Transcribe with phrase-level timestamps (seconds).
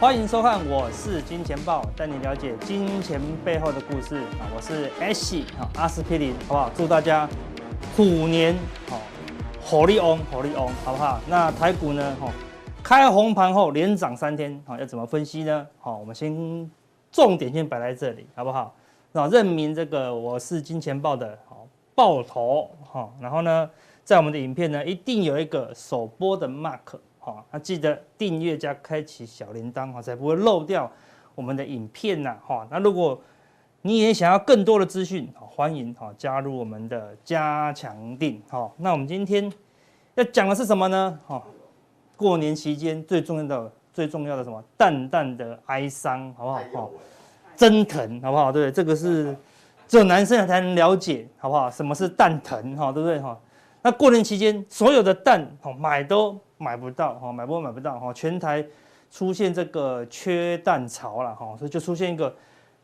[0.00, 4.48] 欢迎收看，我是金钱豹，带你了解金钱背后的故事啊！
[4.56, 6.70] 我是 S 啊，阿司匹林，好不好？
[6.74, 7.28] 祝大家
[7.94, 8.56] 虎年
[8.88, 8.98] 好，
[9.60, 11.20] 火力旺，火力旺，好不好？
[11.28, 12.16] 那台股呢？
[12.18, 12.32] 哈，
[12.82, 15.66] 开红盘后连涨三天，好，要怎么分析呢？
[15.78, 16.70] 好，我们先
[17.12, 18.74] 重点先摆在这里，好不好？
[19.12, 23.68] 那认明这个我是金钱豹的好爆头，好，然后呢，
[24.02, 26.98] 在我们的影片呢，一定有一个首播的 mark。
[27.22, 30.90] 好，那记得订阅加开启小铃铛，哈，才不会漏掉
[31.34, 32.66] 我们的影片呐，哈。
[32.70, 33.20] 那如果
[33.82, 38.74] 你也想要更多的资讯，欢迎哈加入我们的加强定，好。
[38.78, 39.52] 那我们今天
[40.14, 41.20] 要讲的是什么呢？
[41.26, 41.42] 哈，
[42.16, 44.64] 过年期间最重要的、最重要的什么？
[44.78, 46.58] 淡淡的哀伤，好不好？
[46.72, 46.90] 哈，
[47.54, 48.50] 蒸腾，好不好？
[48.50, 49.36] 对，这个是
[49.86, 51.70] 只有男生才能了解，好不好？
[51.70, 53.20] 什么是蛋疼，哈，对不对？
[53.20, 53.38] 哈，
[53.82, 56.40] 那过年期间所有的蛋，哈，买都。
[56.60, 58.62] 买不到哈，买不买不到哈，全台
[59.10, 62.32] 出现这个缺蛋潮了哈，所以就出现一个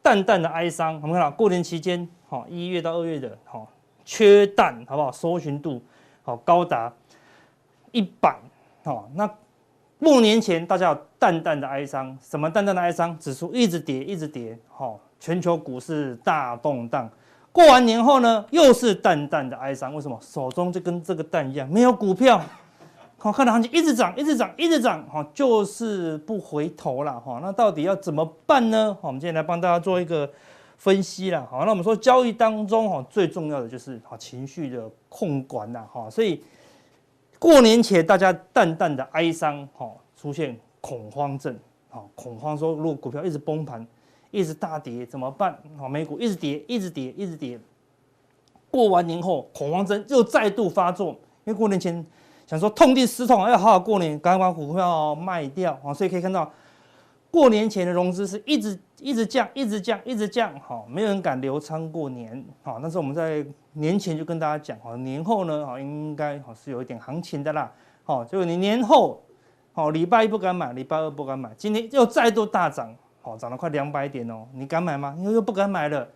[0.02, 0.94] 淡淡的哀伤。
[1.02, 3.64] 我们看到过年期间哈，一月到二月的哈
[4.02, 5.12] 缺蛋，好不好？
[5.12, 5.82] 搜寻度
[6.22, 6.90] 好高达
[7.92, 8.34] 一百
[8.82, 9.06] 哈。
[9.14, 9.30] 那
[10.00, 13.16] 过年前大家有淡淡的哀伤，什么淡淡的哀伤？
[13.18, 17.10] 指数一直跌，一直跌哈，全球股市大动荡。
[17.52, 19.94] 过完年后呢，又是淡淡的哀伤。
[19.94, 20.18] 为什么？
[20.22, 22.40] 手中就跟这个蛋一样，没有股票。
[23.32, 27.38] 看到行情一直涨，一直涨，一直涨，哈，就是不回头了，哈。
[27.42, 28.96] 那到底要怎么办呢？
[29.00, 30.30] 好，我们今天来帮大家做一个
[30.76, 31.64] 分析了，好。
[31.64, 36.08] 那我们说交易当中，哈，最重要的就是哈情绪的控管呐，哈。
[36.10, 36.42] 所以
[37.38, 41.58] 过年前大家淡淡的哀伤，哈，出现恐慌症，
[41.90, 43.86] 哈，恐慌说如果股票一直崩盘，
[44.30, 45.58] 一直大跌怎么办？
[45.78, 47.58] 好，美股一直跌，一直跌，一直跌。
[48.70, 51.12] 过完年后，恐慌症又再度发作，
[51.44, 52.04] 因为过年前。
[52.46, 55.92] 想说痛定思痛，要好好过年，赶快把股票卖掉啊！
[55.92, 56.48] 所以可以看到，
[57.28, 67.72] 过年前的融资是一直一直降，一直降，一直降，哈，没有人敢留仓过年，好，但是我们在年前就跟大家讲，哈，年后呢，哈，应该哈是有一点行情的啦，
[68.04, 69.20] 好，就你年后，
[69.72, 75.16] 好，礼拜一不敢买，礼拜二不敢买，今天又再度大涨，好，涨了快两百点哦，你敢买吗？
[75.20, 76.06] 又又不敢买了，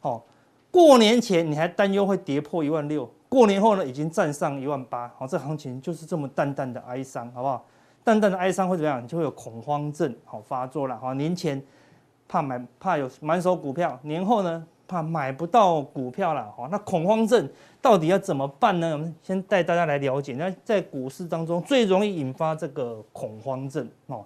[0.00, 0.22] 好，
[0.70, 3.10] 过年前你还担忧会跌破一万六。
[3.28, 7.62] 过年后呢，已经站上一万八，好，这行情就是这么淡淡的哀伤，好不好？
[8.02, 9.06] 淡淡的哀伤会怎么样？
[9.06, 11.62] 就会有恐慌症，好发作了，好，年前
[12.26, 17.46] 怕买怕有满手股票，年后呢怕买不到股票了，好，那恐慌症
[17.82, 18.92] 到底要怎么办呢？
[18.92, 24.24] 我们先带大家来了解，那在股市当中最容易引发这个恐慌症，哦，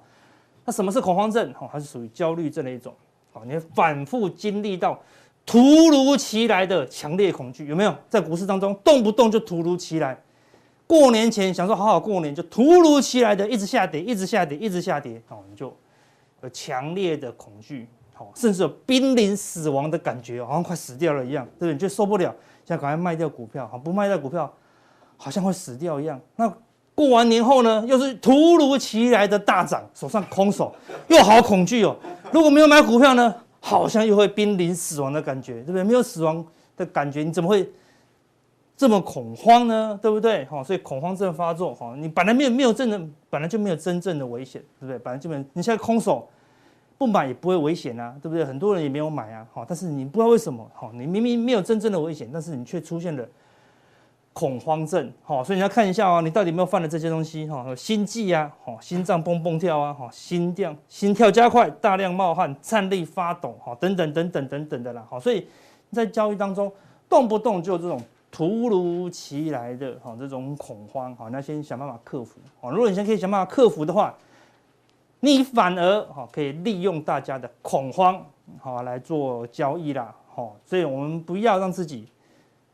[0.64, 1.52] 那什么是恐慌症？
[1.60, 2.94] 哦，它是属于焦虑症的一种，
[3.32, 4.96] 好，你反复经历到。
[5.44, 7.94] 突如其来的强烈恐惧有没有？
[8.08, 10.16] 在股市当中，动不动就突如其来。
[10.86, 15.74] 过年前想说好好过年，就突如其来的一直下跌，一直下跌，一直下跌，哦，你就
[16.42, 21.72] 有强烈的恐惧，好，甚至有濒临死亡的感觉，好像快死掉了一样，对不对？
[21.72, 24.52] 你就受不了，现在赶快卖掉股票，好，不卖掉股票，
[25.16, 26.20] 好像会死掉一样。
[26.36, 26.52] 那
[26.94, 30.74] 过完年后呢，又是突如其来的大涨，手上空手，
[31.08, 31.96] 又好恐惧哦。
[32.30, 33.34] 如果没有买股票呢？
[33.64, 35.84] 好像又会濒临死亡的感觉，对不对？
[35.84, 36.44] 没有死亡
[36.76, 37.70] 的感觉，你怎么会
[38.76, 39.96] 这么恐慌呢？
[40.02, 40.44] 对不对？
[40.46, 44.98] 好，所以恐慌症发作，哈，你本来没有没有真的，本来就没有真正的危险，对不对？
[44.98, 46.28] 本来就没有，你现在空手
[46.98, 48.44] 不买也不会危险啊，对不对？
[48.44, 53.24] 很多人也没有买啊，好，但是你不知道为什么，好，你明明没有真正的危险，但是你却出现了。
[54.34, 65.46] 恐慌症，好，所以你要看一下哦，你到底有没有犯了这些东西，哈，心悸啊，好，心脏蹦蹦跳啊，好，心跳心跳加快，大量冒汗，颤栗发抖，好，等等等等等等的啦，好，所以
[65.90, 66.72] 在交易当中，
[67.10, 68.00] 动不动就这种
[68.30, 74.14] 突如其来的，哈，这种恐慌，好，那先想办法克服，好，如果你先可以想办法克服的话，
[75.20, 78.24] 你反而好可以利用大家的恐慌，
[78.58, 82.08] 好来做交易啦，好，所以我们不要让自己。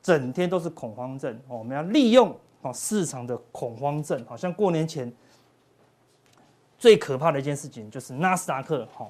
[0.03, 5.13] 整天都是恐慌症哦，我们要利用哦市场的恐慌症，好像过年前
[6.79, 9.09] 最可怕的一件事情就是纳斯达克哈，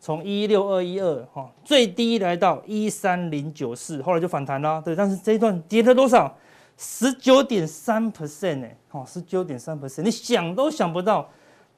[0.00, 6.36] 从一六二一二哈最低来到一三零九四，后来就反弹了，对，但是这一段跌了多少？
[6.76, 11.26] 十九点三 percent 呢，哈，十九点三 percent，你想都想不到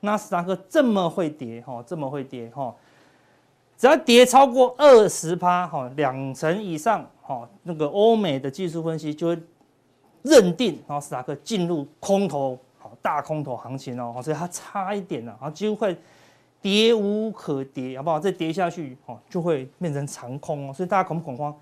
[0.01, 2.75] 纳斯达克这么会跌哈，这么会跌哈。
[3.79, 9.39] 只要跌超过二十趴，哈，两成以上，哈，那个欧美的技术分析就会
[10.23, 15.97] 认定，纳斯达克进入空头，好大空头行情哦，所以它差一点了，啊，几乎会
[16.61, 18.19] 跌无可跌，好不好？
[18.19, 21.55] 再跌下去，哦，就会变成长空哦，所以大家恐不恐慌？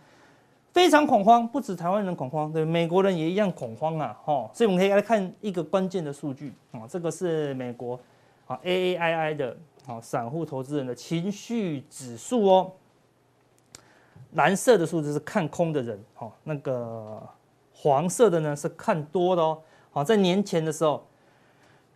[0.73, 8.01] 非常恐慌，不止台湾人恐慌，对，美国人也一样恐慌啊，哈，所以我们可以来看一个关键的数据，啊，这个是美国
[8.47, 9.57] 啊 A A I I 的。
[9.87, 12.73] 好，散户投资人的情绪指数哦。
[14.33, 17.23] 蓝色的数字是看空的人，好，那个
[17.73, 19.59] 黄色的呢是看多的哦。
[19.91, 21.07] 好，在年前的时候，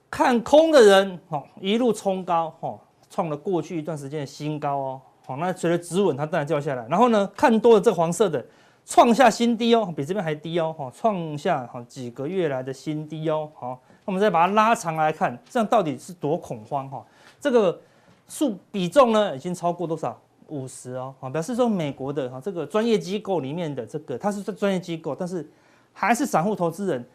[0.08, 2.78] 看空的人，好，一路冲高，哦，
[3.10, 5.00] 创了过去一段时间的新高哦。
[5.26, 6.86] 好，那随着止稳，它当然掉下来。
[6.88, 8.42] 然后呢，看多的这黄色的，
[8.86, 13.50] 创下新低哦，比这边还低哦，哈，创下好几个月来的新低哦。
[13.54, 17.04] 好，我们再把它拉长来看，这样到底是多恐慌哈？
[17.40, 17.80] 这个
[18.28, 20.20] 数比重呢，已经超过多少？
[20.48, 25.48] 五十哦，啊，表示说美国的哈这个专业机构里面的这个，它是专业机构，但是
[25.92, 27.08] 还是散户投资人，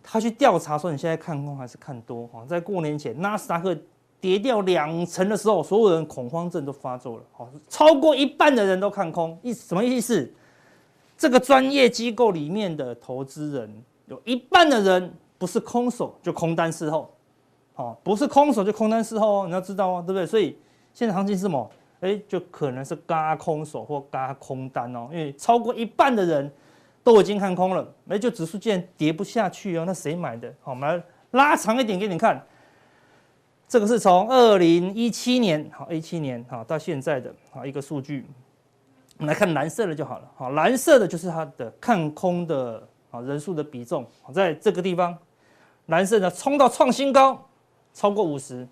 [0.00, 2.44] 他去调查说你现在看空还是看多哈？
[2.46, 3.76] 在过年前纳斯达克
[4.20, 10.32] 跌掉两成的时候，所有人恐慌症都发作了，哈，超过一半的人都看空，意什么意思？
[11.16, 17.10] 这个专业机构里面的投资人有一半的人不是空手就空单伺候，
[17.74, 20.26] 好，不是空手就空单伺候哦，你要知道哦，对不对？
[20.26, 20.58] 所以
[20.92, 21.70] 现在行情是什么？
[22.00, 26.52] 哎，就可能是嘎空手或嘎空单哦，因为超过一半的人
[27.02, 30.52] 都已经看空了，哎，就指数竟然跌不下去哦，那谁买的？
[30.60, 31.02] 好，我们来
[31.32, 32.40] 拉长一点给你看，
[33.66, 38.26] 这个是从二零一七年好一七年好到现在的好一个数据，
[39.18, 45.18] 我们来看蓝色的就好了，好，蓝色的就是它的看空的啊人数的比重，好，在这个地方，
[45.88, 47.46] 蓝色呢冲到创新高，
[47.92, 48.66] 超过五十，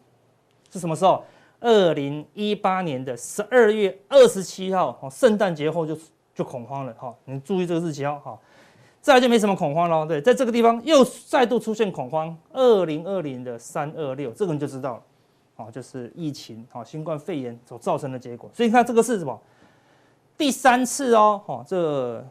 [0.72, 1.22] 是什么时候？
[1.58, 5.98] 二零一八年的十二月二十七号，哦，圣诞节后就
[6.34, 8.38] 就恐慌了，哈，你注意这个日期哦，哈，
[9.00, 15.02] 再来就没什么恐慌了，对，在这个地方又再度出现恐慌，二零二零的三二六，这个你就知道了，
[15.56, 19.40] 哦，就是疫情，哦，新冠肺炎所造成的结果，所以你看这个是什么？
[20.36, 22.22] 第三次哦，哈，这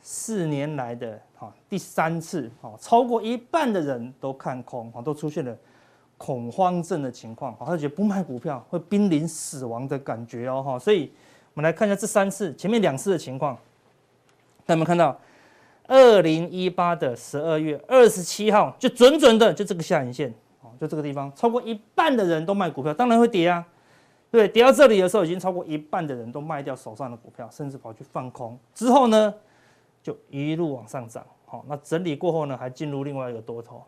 [0.00, 5.56] 四年来的哈第三次，哈，超过一半的人都看空，哈，都出现了。
[6.18, 11.10] 恐慌症的情况，他觉得不卖股票会濒临死亡的感觉哦，哈，所以
[11.54, 13.54] 我们来看一下这三次前面两次的情况，
[14.66, 15.18] 大家有没有看到？
[15.88, 23.66] 二零一八的十二月二十七号，就准准的就这个下影线，哦，就这个地方，超过一半的人都卖股票，当然会跌啊，
[24.30, 29.34] 对，跌到这里的时候，已经超过一半的人都卖掉手上的股票，甚至跑去放空，之后呢，
[30.02, 33.82] 就一路往上涨，好，那整理过后呢，还进入另外一个多头。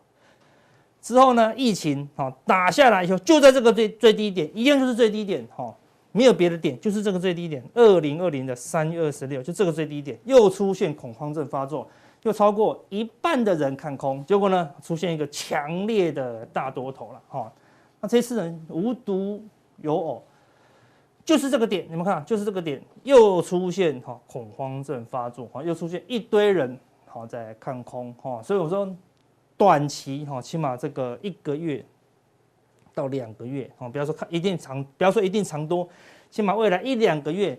[1.01, 5.75] 之后呢，疫情好打下来以后，就在这个最最低点，一样就是最低点哈，
[6.13, 7.63] 没有别的点，就是这个最低点。
[7.75, 11.89] 二零二零的三月二十六，就这个最低点，又出现恐慌症发作，
[12.23, 17.53] 又超过一半的人看空，结果呢，出现一个强烈的大多头了哈。
[18.01, 19.45] 那这次人无独
[19.79, 20.25] 有偶，
[21.25, 28.95] 就是这个点，你们看，就是这个点又出现哈恐慌症发作哈，又出现一堆人好在看空哈，所以我说。
[29.55, 31.85] 短期哈，起码这个一个月
[32.93, 35.89] 到两个月哈，不要说看一定长，不要说一定长多，
[36.31, 37.57] 起码未来一两个月，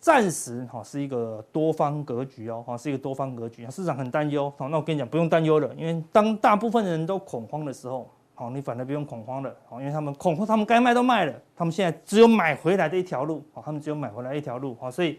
[0.00, 15.18] 暂时哈是一个多方格局哦，哈是一个多方格局，市场很担忧，好，那我跟你讲不用担忧了，因为当大部分人都恐慌的时候，好，你反而不用恐慌了，好，因为他们恐慌，他们该卖都卖了，他们现在只有买回来的一条路，好，他们只有买回来一条路，好，所以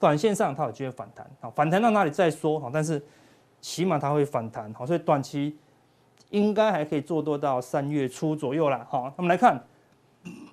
[0.00, 3.00] 短线上它有机会反弹，好，反弹到哪里再说，好，但是。
[3.58, 5.56] 起码它会反弹，好，所以短期
[6.30, 8.86] 应该还可以做多到三月初左右啦。
[8.88, 9.60] 好，我们来看，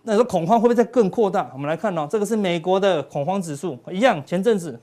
[0.02, 1.48] 那个恐慌会不会再更扩大？
[1.54, 4.82] 我们来看哦，这个是美国的恐慌指数，一样，前阵子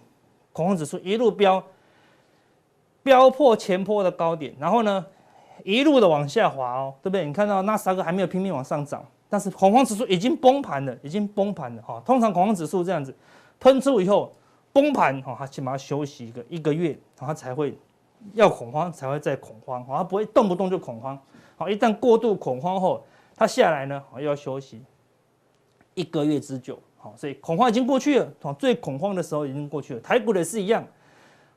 [0.52, 1.60] 恐慌指数一路飙，
[3.02, 5.04] 飙破前坡的高点，然后呢，
[5.64, 7.24] 一路的往下滑哦，对不对？
[7.24, 12.02] 你看到纳斯达克还没有拼命往上涨，但是恐慌指数已经崩盘了，已经崩盘了哈。
[12.04, 13.14] 通常恐慌指数这样子
[13.58, 14.32] 喷出以后
[14.72, 17.78] 崩盘，哈，它起码要休息一个一个月，然后才会。
[18.34, 21.18] 要恐慌才会再恐慌，它不会动不动就恐慌。
[21.56, 23.02] 好，一旦过度恐慌后，
[23.34, 24.82] 它下来呢，又要休息
[25.94, 26.78] 一个月之久。
[26.98, 30.00] 好，所以恐慌已经过去了，最恐慌的时候已经过去了。
[30.00, 30.84] 台股的也是一样，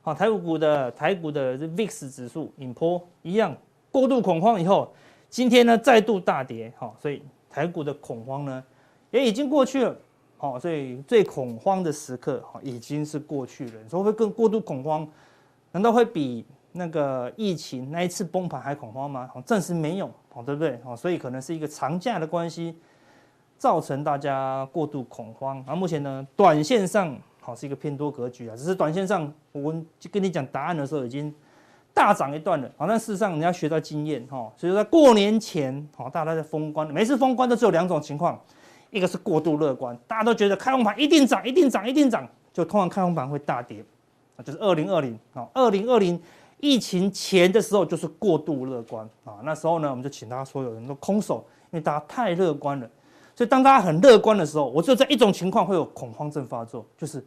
[0.00, 3.54] 好，台股的台股的 VIX 指数引波一样，
[3.94, 4.92] 过度恐慌以后，
[5.30, 6.72] 今天呢再度大跌。
[6.76, 8.60] 好，所以台股的恐慌呢
[9.12, 9.96] 也已经过去了。
[10.36, 13.80] 好，所以最恐慌的时刻哈已经是过去了。
[13.80, 15.06] 你说会更过度恐慌？
[15.70, 19.30] 难道会比那个疫情那一次崩盘还恐慌吗？
[19.46, 20.10] 暂时没有，
[20.44, 20.80] 对不对？
[20.96, 22.74] 所以可能是一个长假的关系，
[23.56, 25.64] 造成大家过度恐慌。
[25.68, 29.72] 而目前呢，短线上好是一个偏多格局啊，只是短线上我
[30.10, 31.32] 跟你讲答案的时候已经
[31.94, 32.68] 大涨一段了。
[32.76, 38.38] 好，但事实上你要学到经验哈，所以说在过年前好，大家都在封关，每次封关都只有两种情况，
[38.90, 43.84] 一个是过度乐观，大家都觉得开红盘一定涨，一定涨，一定涨，就通常开红盘会大跌。
[44.36, 46.20] 啊，就是二零二零啊，二零二零
[46.58, 52.90] 疫情前的时候就是过度乐观啊，那时候呢，我们就请大家所有人都空手，因为大家太乐观了。
[53.36, 57.24] 所以当大家很乐观的时候，我就在一种情况会有恐慌症发作，就是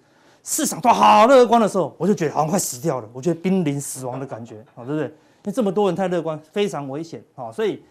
[0.50, 5.08] 市场都好乐观的时候，我就觉得好像快死掉了，我觉得濒临死亡的感觉，好，对不对？
[5.08, 5.14] 因
[5.44, 7.84] 为这么多人太乐观，非常危险，啊，所以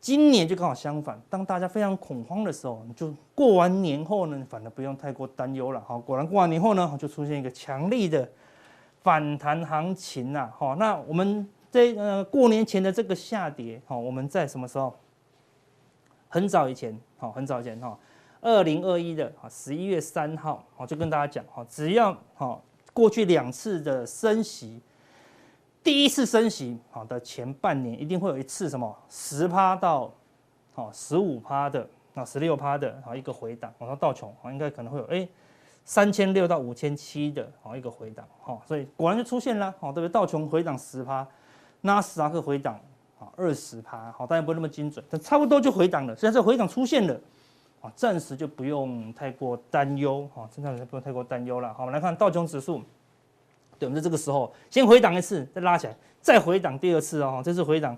[0.00, 8.28] 今年就刚好相反，当大家非常恐慌的时候，你就过完年后呢，反而不用太过担忧了，好，果然过完年后呢，就出现一个强力的
[9.04, 14.92] 反弹行情呐，好，那我们在呃过年前的这个下跌，好，我们在什么时候？
[16.32, 17.96] 很早以前，好，很早以前哈，
[18.40, 22.60] 二零二一的啊十一月三号，我就跟大家讲哈，只要哈
[22.92, 24.80] 过去两次的升息，
[25.82, 30.12] 第一次升息好的前半年一定会有一次什么十趴到
[30.72, 35.28] 好十五趴的啊十六趴的啊一个回档，我说道琼啊应该可能会有哎
[35.84, 40.12] 三千六到五千七的啊一个回档，哈，所以果然就出现了，好，对不对？
[40.12, 41.26] 道琼回档十趴，
[41.82, 42.80] 纳斯达克回档。
[43.20, 46.16] 啊，二十趴，好，当然不会那么精准，但差不多就回档了。
[46.16, 47.20] 现在这回档出现了，
[47.80, 51.72] 啊，暂时就不用太过担忧，哈，暂时不用太过担忧了。
[51.74, 52.82] 好，我们来看道琼指数，
[53.78, 57.96] 对，我们在这个时候先回档一次，再拉起来，再回档第二次哦，这次回档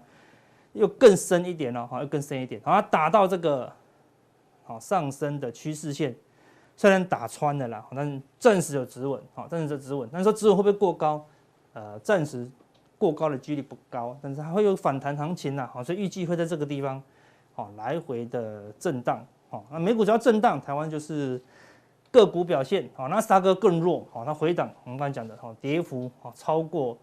[0.73, 3.73] 又更深一点了，哈，又更深一点，好，打到这个
[4.65, 6.15] 好上升的趋势线，
[6.77, 11.27] 虽然打穿了啦，但暂时有止稳，好，暂时有止稳，但是说止稳会不会过高？
[11.73, 12.49] 呃，暂时。
[12.99, 17.03] 过高的几率不高，但是还会有反弹行情呐，好，所以预计会在这个地方，
[17.53, 21.39] 好，来回的震荡，好，那美股只要震荡，台湾就是
[22.11, 26.97] 个股表现，好，那沙哥更弱，好，那回档，我们刚才讲的，好，跌幅，好，超过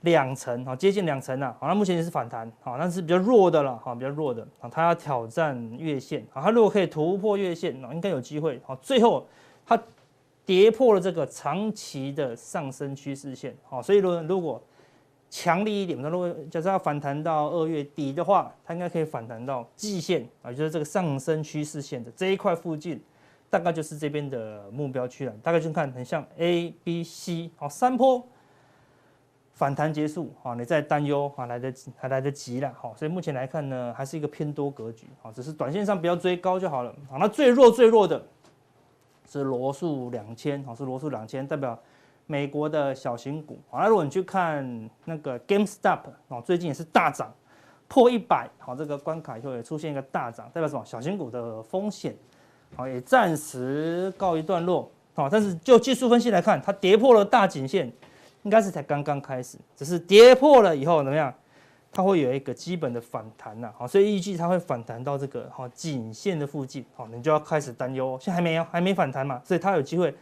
[0.00, 9.26] 两成，好，接近两成了，好，那目前也是反弹，好，但是比较弱的了，好，比较弱的，啊，它要挑战月线，好，它如果可以突破月线，那应该有机会，好，最后
[9.66, 9.78] 它
[10.46, 14.58] 跌破了这个长期的上升趋势线，好，所以如如果
[15.30, 23.00] 强力一点，那如果假设要反弹到二月底的话，它应该可以反弹到季线啊，就是这个上升趋势线的这一块附近，
[23.48, 25.32] 大概就是这边的目标区了。
[25.40, 28.26] 大概就看很像 A、B、C，好，三波
[29.52, 36.92] 反弹结束，好，你再担忧啊，来得及还来得及了，好，所以目前来看呢，还是一个偏多格局，好，只是短线上不要追高就好了。
[37.08, 38.20] 好，那最弱最弱的
[39.28, 41.78] 是罗素两千，好，是罗素两千代表。
[42.30, 47.34] 美国的小型股，好，那如果你去看那个 GameStop 哦，最近也是大涨，
[47.88, 50.84] 破一百，好，这个关卡以后也出现一个大涨，代表什么？
[50.84, 52.14] 小型股的风险，
[52.76, 57.92] 好，也暂时告一段落，好，但是就技术分析来看，它跌破了大颈线，
[58.44, 61.34] 应该是才刚刚开始，只是跌破了以后怎么样？
[61.90, 70.14] 它会有一个基本的反弹呐，好，所以预计它会反弹到这个好颈线的附近，好，你就要开始担忧，现在还没有，还没反弹嘛，所以它有机会。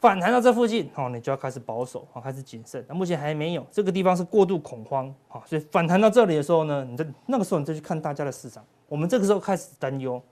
[0.00, 2.84] 反弹到这附近，好，你就要开始保守，好，开始谨慎。
[2.88, 8.64] 那目前还没有，这个地方是过度恐慌，好，所以反弹到这里的时候呢，你在那个时候你再去看大家的市场。
[8.88, 10.22] 我们这个时候开始担忧，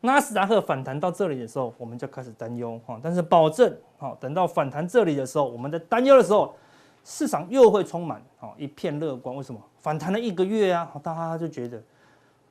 [0.00, 2.98] 纳斯达克反弹到这里的时候，我们就开始担忧，哈。
[3.02, 6.54] 但是保证，好，等到反弹这里的时候，我们在担忧的时候，
[7.04, 9.34] 市场又会充满，好，一片乐观。
[9.34, 9.60] 为什么？
[9.80, 11.82] 反弹了一个月啊，大家就觉得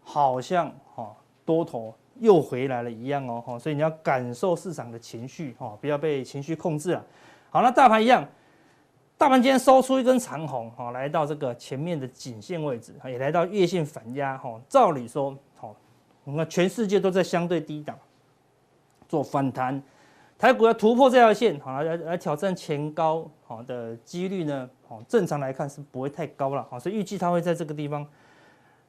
[0.03, 1.15] 好像，哈，
[1.45, 1.95] 多头。
[2.19, 7.05] 又回来了一样哦，所以你要感受市场的情绪，哈，不要被情绪控制了。
[7.49, 8.27] 好，那大盘一样，
[9.17, 14.59] 大盘今天收出一根长红，哈，来到这个前面的颈线位置，也来到月线反压，哈。
[14.67, 15.75] 照理说，好，
[16.23, 17.97] 我们全世界都在相对低档
[19.07, 19.81] 做反弹，
[20.37, 28.07] 台股要突破这条线，好，来来挑战前高，好的几率呢，好，正常来看是不会太高了，好，所以预计它会在这个地方。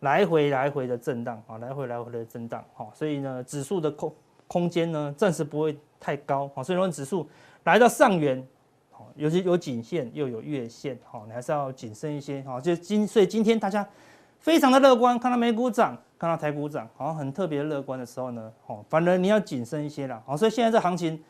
[0.00, 4.12] 来回来回的震荡啊，来回来回的震荡，哈，所以呢，指数的空
[4.46, 7.28] 空间呢，暂时不会太高，啊，所以说指数
[7.64, 8.42] 来到上缘，
[8.90, 13.86] 好，尤其有颈线又有月线，好，你还是要谨慎一些，哈，就今所以今天大家
[14.38, 21.22] 非常的乐观，看到美股涨，看到台股涨，好像，很特别乐观的时候呢，好，反而你要谨慎一些了，好，所以现在这行情，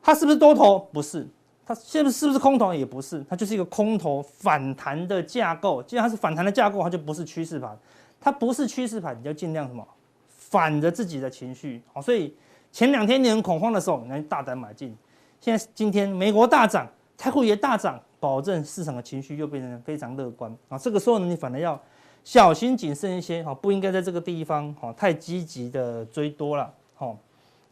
[0.00, 0.78] 它是不是多头？
[0.92, 1.26] 不是。
[1.64, 2.74] 它现在是不是空头？
[2.74, 5.82] 也不是，它就是一个空头反弹的架构。
[5.82, 7.78] 既然它是反弹的架构，它就不是趋势盘。
[8.20, 9.86] 它不是趋势盘，你就尽量什么
[10.28, 11.80] 反着自己的情绪。
[11.92, 12.34] 好，所以
[12.72, 14.96] 前两天你很恐慌的时候，你要大胆买进。
[15.40, 20.76] 现在今天美国大涨，台股也大涨，保证市场的情绪又变成非常乐观啊。
[20.76, 21.80] 这个时候呢，你反而要
[22.24, 27.16] 小心谨慎一些，好，不应该在这个地方好太积极的追多了，好。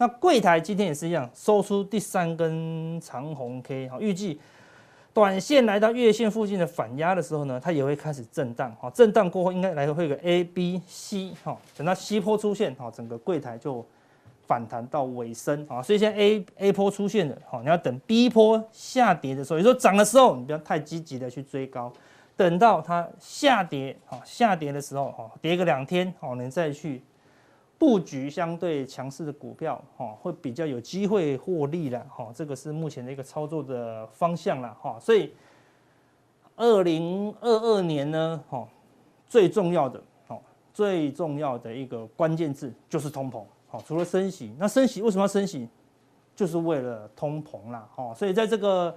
[0.00, 4.40] 那柜台今天也是一样，收出第三根长红 K，好，预计
[5.12, 13.84] 短线来到月线附近的反压的时候呢，它也会开始震荡，好，震荡过后应该来会有个 A、B、C，好，等到 C 波出现，好，整个柜台就
[14.46, 21.92] 反弹到尾声，好，所以现在 A A 波出现了，好，你要等 B 波下跌的时候，也就是说涨的时候，你不要太积极的去追高，
[22.38, 27.02] 等到它下跌，好下跌的时候，哈，跌个两天，好，你再去
[27.80, 35.32] 布局相对强势的股票，哈，会比较有机会获利了，哈，这个是目前的一个操作的方向了，哈，所以
[36.56, 38.68] 二零二二年呢，哈，
[39.26, 40.42] 最重要的，好，
[40.74, 45.66] 最重要的一个关键字就是通膨，好，除了升息，那升息为什么要升息？
[46.36, 48.94] 就是为了通膨啦，哈，所以在这个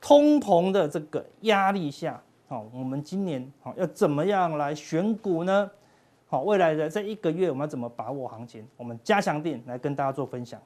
[0.00, 2.18] 通膨的这个压力下，
[2.48, 5.70] 好，我们今年好要怎么样来选股呢？
[6.32, 8.66] 好，未来的这一个月我们要怎么把握行情？
[8.78, 10.58] 我们加强店来跟大家做分享。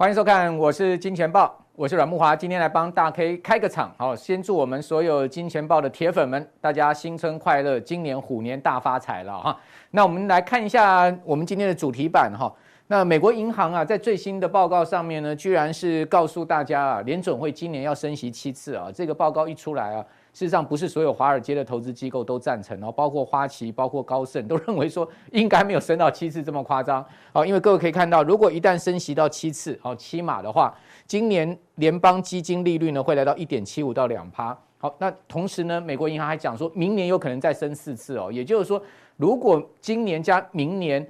[0.00, 3.94] 欢迎收看，我是金钱豹，我是阮慕华，今天来帮大 K 开个场。
[3.98, 9.54] 好，先祝我们所有金钱豹的铁粉们，大家新春快乐，今年虎年大发财了哈。
[9.90, 12.50] 那我们来看一下我们今天的主题版哈。
[12.86, 18.90] 那美国银行啊，在最新的报告上面呢，居然是告诉大家啊，联准会今年要升息七次啊。
[18.90, 20.06] 这个报告一出来啊。
[20.32, 27.44] 事实上，不是所有华尔街的投资机构都赞成哦，包括花旗、包括高盛都 认为说应该没有升到七次这么夸张哦。
[27.44, 30.72] 因为各位可以看到，如果一旦升息到七次哦，七码的话，
[31.06, 34.56] 今年联邦基金利率呢会来到一点七五到两趴。
[34.78, 38.30] 好，那同时呢，美国银行还讲说明年有可能再升四次哦。
[38.32, 38.80] 也就是说，
[39.16, 41.06] 如果今年加明年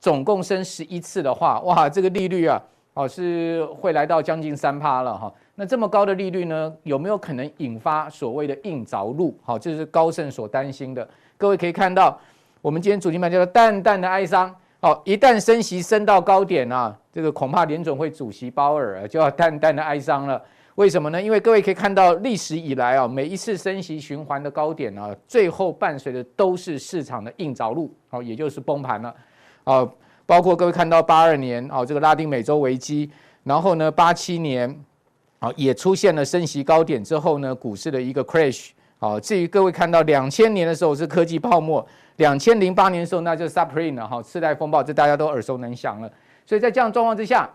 [0.00, 2.60] 总共升十一次的话，哇，这个利率啊，
[2.94, 5.32] 哦是会来到将近三趴了哈。
[5.60, 9.36] 那这么高的利率呢，有没有可能引发所谓的硬着陆？
[9.42, 11.06] 好，这是高盛所担心的。
[11.36, 12.16] 各位可以看到，
[12.62, 14.54] 我们今天主题版叫做“淡淡的哀伤”。
[14.80, 20.40] 好，一旦升息升到高点啊，这个恐怕联总会主席鲍尔就要淡淡的哀伤了。
[20.76, 21.20] 为什么呢？
[21.20, 29.12] 因为各位可以看到，历史以来啊，每一次升息循环的高点啊，最后伴随的都是市场的硬着陆，好，也就是崩盘了。
[29.64, 29.88] 啊，
[30.24, 33.10] 包括各位看到八二年啊，这个拉丁美洲危机，
[33.42, 34.84] 然后呢，八七年。
[35.40, 38.70] 好，也出现了升息高点之后呢，股市的一个 crash。
[38.98, 46.10] 好，至于各位看到两千年的时候是科技泡沫，两千零八年的时候那就是 subprime 了哈，次贷风暴，这大家都耳熟能详了。
[46.44, 47.48] 所以在这样状况之下，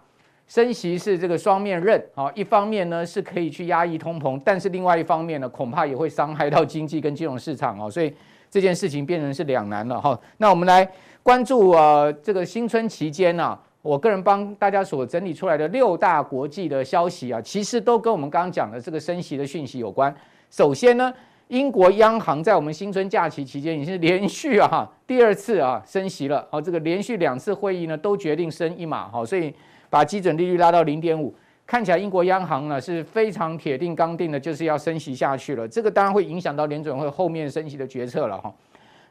[0.47, 2.01] 升息是这个双面刃。
[2.15, 7.91] 好，一方面呢是可以去压抑通膨，但是另外一方面呢，恐怕也会伤害到经济跟金融市场哦。
[7.91, 8.13] 所以
[8.49, 10.17] 这件事情变成是两难了哈。
[10.37, 10.89] 那我们来
[11.21, 13.59] 关注呃这个新春期间呢。
[13.83, 20.15] 我个人帮大家所整理出来的六大国际的消息啊，其实都跟我们刚刚讲的这个升息的讯息有关。
[20.49, 21.13] 首先呢，
[21.49, 26.47] 英国央行在我们新春假期期间已经是连续啊第二次啊升息了。
[26.49, 29.53] 好，这个连续两次会议呢都决定升一码，好，所以
[29.89, 31.35] 把基准利率拉到零点五，
[31.67, 35.67] 看起来英国央行呢是非常铁定刚定的，就是要升息下去了。
[35.67, 38.53] 这个当然会影响到联准会后面升息的决策了哈。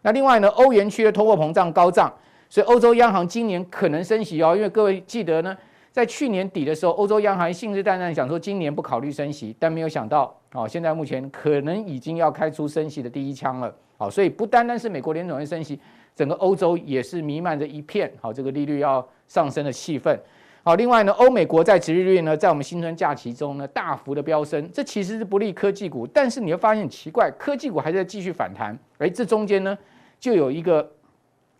[0.00, 2.10] 那另外呢，欧元区的通货膨胀高涨。
[2.52, 5.56] 所以欧洲央行今年可能升息哦，因为各位记得呢，
[5.90, 13.74] 在去年底的时候，欧洲央行信誓旦旦讲说今年不考虑升息，但没有想到哦，现在目前可能已经要开出升息的第一枪了。
[13.96, 15.80] 好，所以不单单是美国联准会升息，
[16.14, 20.14] 整个欧洲也是弥漫着一片好这个利率要上升的气氛。
[20.62, 29.78] 好，另外呢，欧美国债殖利率呢，在我们新春假期中呢，大幅的飙升，这其实是不利科技股，但是你会发现奇怪，科技股还在继续反弹，而这中间呢，
[30.20, 30.86] 就有一个。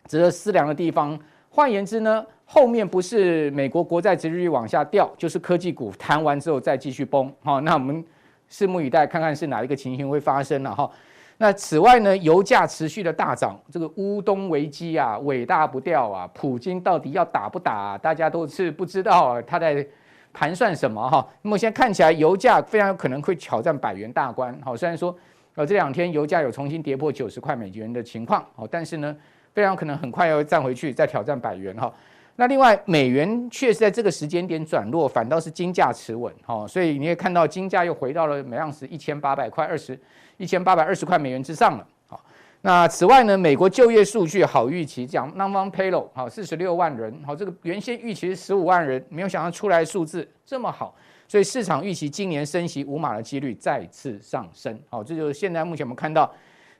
[0.05, 1.17] 值得思量的地方，
[1.49, 7.31] 换言之呢，后面不是美国国债殖利率往下掉，就是科技股弹完之后再继续崩。
[7.41, 8.03] 好，那我们
[8.51, 10.89] 拭目以待，看看是哪一个情形会发生了哈。
[11.37, 17.97] 那此外呢，油价持续的大涨，这个乌东危机啊，尾大不掉啊，普京到底要打不打啊？
[17.97, 19.85] 大家都是不知道啊，他在
[20.33, 21.25] 盘算什么哈。
[21.41, 24.53] 那么现在看起来，油价非常有可能会挑战百元大关。
[24.63, 25.15] 好，虽然说
[25.55, 29.15] 呃这两天油价有重新跌破九十块美元的情况，好，但是呢。
[29.53, 31.93] 非常可能很快要站回去，再挑战百元哈。
[32.35, 36.67] 那另外，美元确实在这个时间点转弱，反倒是金价持稳哈。
[36.67, 39.97] 所以你也看到金价又回到了每盎司一千八百块二十，
[40.37, 41.87] 一千八百二十块美元之上了。
[42.07, 42.19] 好，
[42.61, 50.95] 那此外呢，美国就业数据好预期，讲 n o n f a r payroll 好四十六万人，好这个原先预期是十五万人，没有想到出来数字这么好，
[51.27, 54.75] 所以市场预期今年升息五码的几率再次上升。
[54.89, 56.27] 好，这就是现在目前我们看到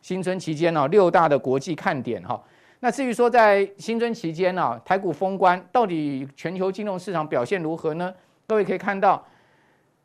[0.02, 2.42] 新春期间呢六大的国际看点哈。
[2.84, 8.14] 那至于说在新春期间呢、啊，台股封关，到底全球金融市场表现如何呢？
[8.46, 9.26] 各位可以看到，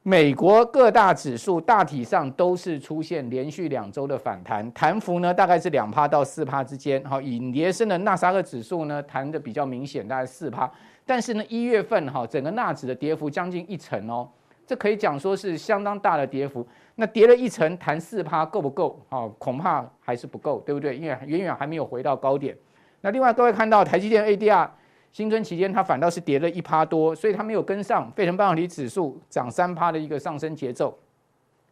[0.05, 7.05] 美国各大指数大体上都是出现连续两周的反弹，弹幅呢大概是两趴到四趴之间。
[7.05, 10.71] 好，以跌升的纳斯达克指数呢弹的比较明显，大概四趴。
[11.05, 14.29] 但是呢，一月份哈整个纳指的跌幅将近一成哦，
[14.65, 16.65] 这可以讲说是相当大的跌幅。
[16.95, 19.05] 那跌了一成，弹四趴够不够？
[19.09, 20.97] 好，恐怕还是不够，对不对？
[20.97, 22.57] 因为远远还没有回到高点。
[23.01, 24.69] 那另外各位看到台积电 ADR。
[25.11, 30.97] 新春期间，它反倒是跌了一趴多，所以它没有跟上费城半导体指数涨三趴的一个上升节奏。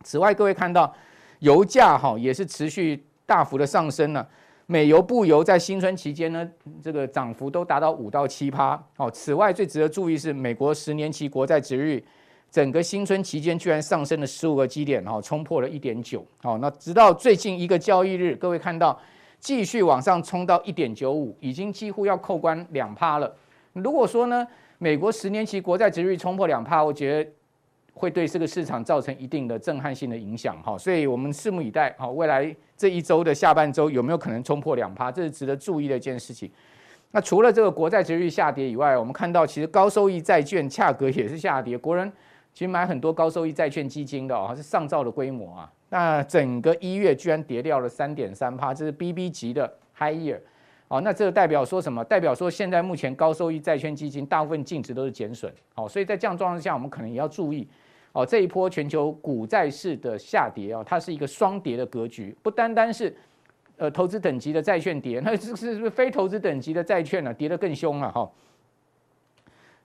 [0.03, 0.93] 此外，各位看到
[1.41, 4.27] 油价哈也是持续大幅的上升了，
[4.65, 6.49] 美油、布油在新春期间呢，
[6.83, 8.83] 这个涨幅都达到五到七趴。
[8.97, 12.03] 好，此外最值得注意是美国十年期国债殖率，
[12.51, 16.25] 整个新春期间居然上升了十五个基点，哈，冲破了一点九。
[16.43, 18.99] 好，那直到最近一个交易日，各位看到。
[19.47, 23.33] 继续往上冲到一点九五，已经几乎要扣关两趴了。
[23.75, 24.45] 如果说呢，
[24.79, 27.31] 美国十年期国债殖率冲破两趴，我觉得
[27.95, 30.77] 会对这个市场造成一定的震撼性的影响哈。
[30.77, 36.51] 所以我们拭目以待哈，未来这一周的下半周有没有可能冲破两趴，这是值得注意的一件事情。
[37.13, 42.13] 那除了这个国债殖率下跌以外，我们看到其实高收益债券价格也是下跌，国人
[42.53, 45.73] 其实买很多高收益债券基金的哦，是上兆的规模啊。
[45.89, 50.39] 那整个一月居然跌掉了三点三趴，这是 BB 级的 High Year，
[50.89, 52.03] 哦，那这个代表说什么？
[52.05, 57.69] 代表说现在目前高收益债券基金大部分净值都是减损，好，所以在这样状况下，我们可能也要注意，
[58.13, 63.17] 哦，这一波全球股债市的下跌啊，它是一个双跌的格局，不单单是
[63.77, 68.29] 呃投资等级的债券跌，那这是是非投资等级的债券呢跌得更凶了哈。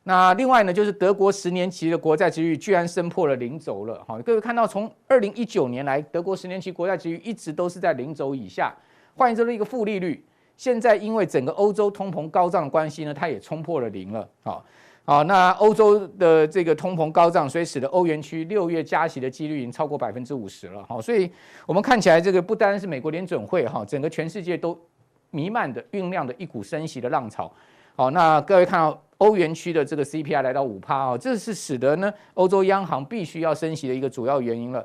[0.04, 4.04] 那另外呢，就是德国十年期的国债殖率居然升破了零轴了。
[4.04, 8.74] 哈，各位看到，从二零一九年来，德国十年期国债殖率一直都是在零轴以下，
[9.16, 10.26] 换言之，一个负利率。
[10.58, 14.28] 现在因为整个欧洲通膨高涨的关系呢，它也冲破了零了。
[14.44, 14.66] 好，
[15.06, 20.84] 好，那欧洲的这个通膨高涨，所以使得欧元区六月加息的几率已经超过百分之五十了。
[20.90, 21.30] 好，所以
[21.68, 24.76] 我们看起来，这个不单是美国联准会哈，整个全世界都
[25.30, 27.52] 弥漫的酝酿的一股升息的浪潮。
[27.96, 29.00] 好，那各位看到。
[29.22, 34.84] 欧元区的这个 CPI 来到五趴哦，这是使得呢欧洲央行必须要升息的一个主要原因了。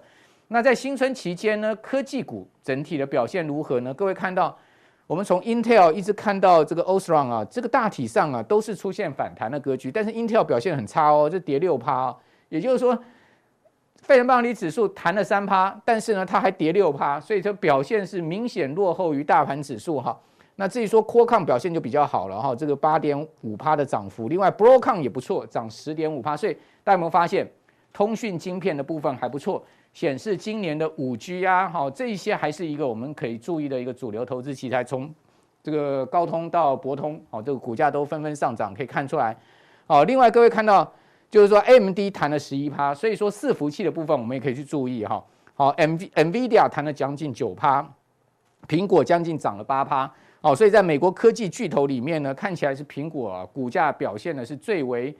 [0.48, 3.94] 那在新春期间呢，科技股整体的表现如何呢？
[3.94, 4.54] 各位看到，
[5.06, 12.16] 我们从 Intel 一直看到这个 Osram 啊，这个大体上啊都是出现反弹的格局，但是 Intel 表现很差哦，这跌六趴哦，
[12.50, 12.94] 也就是说，
[14.02, 20.14] 费城半导体指数弹了三趴，但是呢它还跌六趴，所以这表现是明显落后于大盘指数哈。
[20.58, 27.46] 那至于说 Qualcomm 表现就比较好了哈，这个八点五趴的涨幅，另外 Broadcom 也不错，涨十点五趴，所以大家有没有发现，
[27.92, 35.14] 通讯晶片的部分还不错，显示今年的五 G 啊，好这一些还是一个我们可以注意的一个主流投资题材，从
[35.62, 39.36] 这个高通到博通，好这个股价都纷纷上涨，可以看出来。
[39.86, 40.90] 好，另外各位看到
[41.30, 45.22] 就是说 AMD 弹了十一趴，所以说伺服器的部分我们也可以去注意哈。
[45.52, 47.86] 好，NVIDIA 弹了将近九趴，
[48.66, 50.10] 苹果将近涨了八趴。
[50.46, 55.12] 好，所以在美国科技巨头里面呢，看起来是苹果啊，股价表现的是最为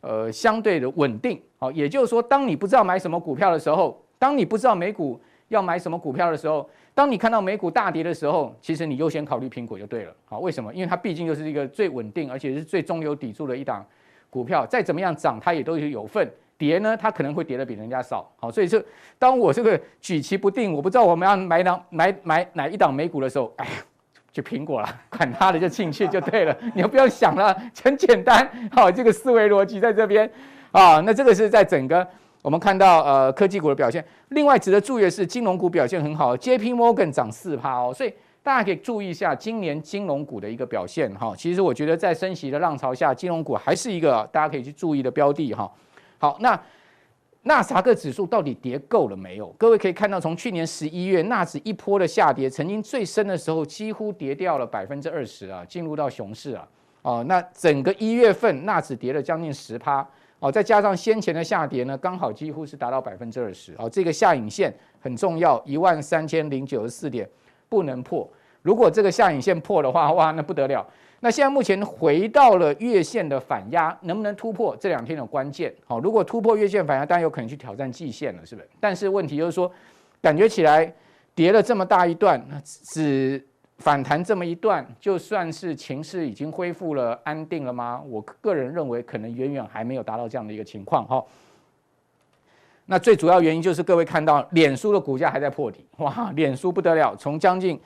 [0.00, 1.40] 呃相对的稳定。
[1.56, 10.12] 好，也就是说，当你不知道买什么股票的时候，当你不知道美股要买什么股票的时候，当你看到美股大跌的时候，其实你优先考虑苹果就对了。
[10.24, 10.74] 好，为什么？
[10.74, 13.86] 因为它毕竟就是一个最稳定，而且是最中流砥柱的一档
[14.28, 16.26] 股票，再怎么样涨，它也都是有份；
[16.58, 18.28] 跌呢，它可能会跌得比人家少。
[18.34, 18.82] 好，所以说，
[19.16, 23.68] 当我这个举棋不定，我不知道我们要买哪买买哪一档美股的时候，哎。
[24.32, 26.56] 就苹果了，管他的，就进去就对了。
[26.74, 28.48] 你又不要想了，很简单。
[28.72, 30.30] 好，这个思维逻辑在这边
[30.70, 31.00] 啊。
[31.00, 32.06] 那这个是在整个
[32.40, 34.04] 我们看到呃科技股的表现。
[34.30, 37.92] 另外值得注意的是，金融股表现很好，JP Morgan 涨四趴哦。
[37.94, 41.34] 所以大家可以注意一下今年金融股的一个表现哈。
[41.36, 45.70] 其实我觉得在升息的浪潮下，金融股还是一个大家可以去注意的标的哈。
[46.18, 46.58] 好，那。
[47.44, 49.48] 纳斯达克指数到底跌够了没有？
[49.58, 56.68] 各位可以看到，从去年十一月纳指一波的下跌，曾经最深的时候几乎跌掉了百分之二十啊，进入到熊市啊。
[57.02, 60.06] 哦，那整个一月份纳指跌了将近十趴
[60.38, 63.90] 哦，再加上先前的下跌呢，刚好几乎是达到百分之二十哦。
[63.90, 67.28] 这个下影线很重要，一万三千零九十四点
[67.68, 68.28] 不能破。
[68.62, 70.86] 如果这个下影线破的话，哇，那不得了。
[71.24, 75.72] 那现在目前回到了月线的反压，能不能突破这两天的关键？
[75.86, 78.68] 好，如果突破月线反压，当然有可能去挑战季线了，是不是？
[78.80, 79.70] 但是问题就是说，
[80.20, 80.92] 感觉起来
[81.32, 83.40] 跌了这么大一段，只
[83.78, 88.02] 反弹这么一段，就算是情势已经恢复了安定了吗？
[88.08, 91.06] 我个人认为，可能远远还没有达到这样的一个情况。
[91.06, 91.24] 哈，
[92.86, 97.80] 那最主要原因就是各位看到，脸书的股价还在破底，哇，脸书不得了，从将近。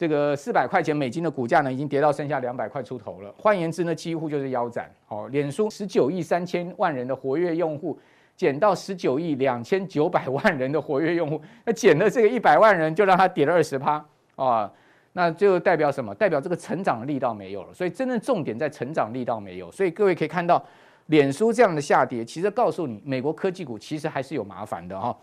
[0.00, 3.30] 这个四百块钱美金的股价呢，已经跌到剩下两百块出头了。
[3.36, 4.90] 换言之呢，几乎就是腰斩。
[5.08, 8.00] 哦，脸书十九亿三千万人的活跃用户，
[8.34, 14.02] 减到十九亿两千九百万人的活跃用户，那减了这个一百万人，就让它跌了二十趴
[14.36, 14.72] 啊，
[15.12, 16.14] 那就代表什么？
[16.14, 17.74] 代表这个成长力道没有了。
[17.74, 19.70] 所以真正重点在成长力道没有。
[19.70, 20.64] 所以各位可以看到，
[21.08, 25.14] 脸书这样的下跌，其实告诉你，美国科技股其实还是有麻烦的哈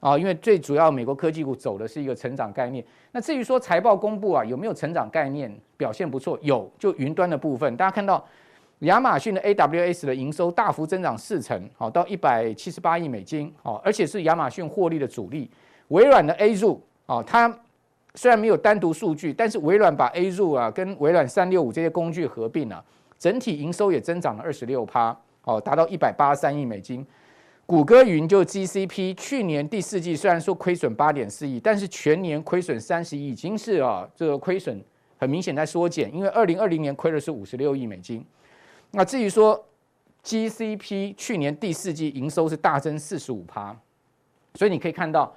[0.00, 2.84] 啊，因为最主要美国科技股走的是一个成长概念。
[3.12, 6.38] 那至于说财报公布啊，有没有成长概念表现不错？
[6.42, 8.24] 有，就云端的部分，大家看到。
[8.82, 15.50] 亚马逊的 AWS 的营收大幅增长四成，好到一百七十八亿美金，好，而且是亚马逊获利的主力。
[15.88, 17.52] 微软的 Azure，哦，它
[18.14, 22.84] 虽然没有单独数据，但是微软把 Azure 啊跟微软三六五这些工具合并了，
[23.18, 27.04] 整体营收也增长了二十六趴，哦，达到一百八十三亿美金。
[27.68, 34.82] 谷歌云就 GCP，去年第四季虽然说亏损八点四亿，但是全年亏损三十亿，已经是啊这个亏损
[35.18, 38.24] 很明显在缩减，因为二零二零年亏的是五十六亿美金。
[38.92, 39.62] 那至于说
[40.24, 43.78] GCP 去年第四季营收是大增四十五趴，
[44.54, 45.36] 所以你可以看到，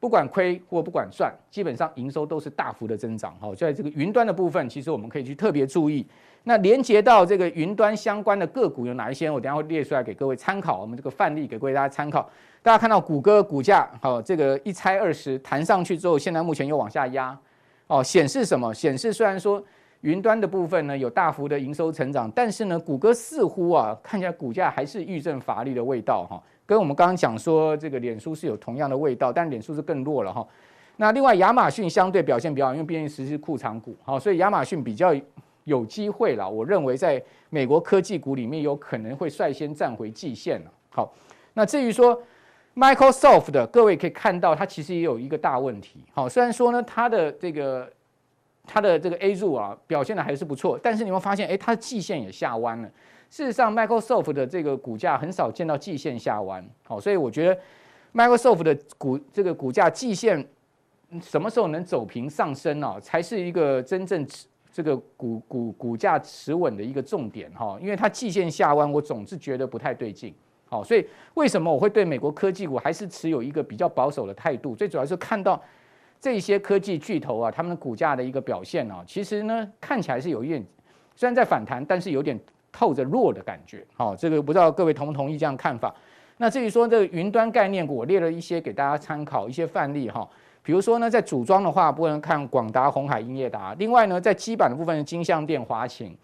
[0.00, 3.38] 不管亏或不管赚，基本上营收都是大幅的增长。
[3.38, 6.04] 好，在这个云端的部分，其实我们可以去特别注意。
[6.44, 9.30] 那连接到这个云端相关的个股有哪一些？
[9.30, 10.80] 我等下会列出来给各位参考。
[10.80, 12.28] 我们这个范例给各位大家参考。
[12.62, 17.38] 大家看到谷歌股价，好，这个一拆二十弹上去之后，现在目前又往下压，
[17.86, 18.72] 哦，显示什么？
[18.74, 19.62] 显示虽然说。
[20.02, 30.46] 云端的部分呢，有大幅的营收成长，但是呢，谷歌似乎啊看起来股价还是遇震乏力的味道哈，跟我们刚刚讲说这个脸书是有同样的味道，但脸书是更弱了哈。
[30.98, 35.12] 那另外亚马逊相对表现比较好，因为毕竟实施库藏股，好，所以亚马逊比较
[35.68, 36.48] 有机会了。
[36.50, 40.72] 我认为在美国科技股里面有可能会率先站回季线了。
[40.90, 41.14] 好，
[41.54, 42.20] 那至于说
[42.74, 46.00] Microsoft 的各位可以看到，它其实也有一个大问题。
[46.12, 47.88] 好，虽然说呢，它的这个。
[48.70, 52.88] 它的这个 Azure 啊表现的还是不错，但是你会发现，哎，它的季线也下弯了。
[53.30, 57.58] 事实上，Microsoft 的这个股价很少见到季线下弯，好，所以我觉得
[58.12, 60.46] Microsoft 的股这个股价季线
[61.22, 63.00] 什么时候能走平上升呢？
[63.00, 64.26] 才是一个真正
[64.72, 67.78] 这个股股股价持稳的一个重点哈。
[67.80, 70.34] 因为它季线下弯，我总是觉得不太对劲。
[70.66, 74.74] 好，所以为什么我会对美国科技股还是持有一个比较保守的态度？
[74.74, 75.60] 最主要是看到。
[76.20, 80.60] 这些科技巨头啊，他们的股价的一个表现啊，其实呢看起来是有一点，
[81.14, 82.36] 虽然在反弹，但是有点
[82.72, 83.86] 透着弱的感觉。
[83.94, 85.94] 好，这个不知道各位同不同意这样看法？
[86.38, 90.28] 那至于说这个云端概念股，我列了一些给大家参考一些范例哈。
[90.68, 93.74] 比如说呢，在组装的话，不能看广达、红海、英业达。
[93.78, 96.14] 另外呢，在基板的部分，金像电、华擎。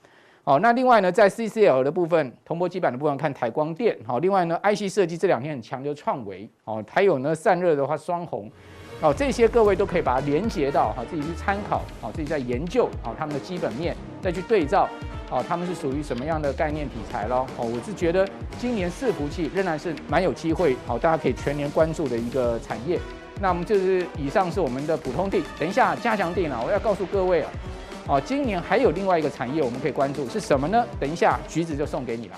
[0.43, 3.97] 好，那另外呢，在 CCL 的部分，铜箔基板的部分看台光电。
[4.07, 6.47] 好，另外呢，IC 设计这两天很强，就创维。
[6.65, 8.53] 哦，还有呢，散热的话，双红。
[9.01, 14.87] 哦，这些各位都可以把它连接到哈，自己去参考，好，自己在研究，好，他们的基本面，再去对照，
[15.31, 17.47] 好，他们是属于什么样的概念题材咯。
[17.57, 18.29] 哦，我是觉得
[18.59, 23.01] 今年伺服器仍然是蛮有机会，好，大家可以全年关注的一个产业。
[23.41, 27.51] 那我们就是以上是我们的普通地，等一下加强地呢，我要告诉各位啊，
[28.07, 30.87] 哦，今年还有另外一个产业我们可以关注是什么呢？
[30.99, 32.37] 等一下橘子就送给你了。